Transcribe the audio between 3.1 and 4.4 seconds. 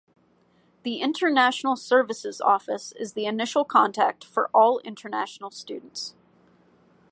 the initial contact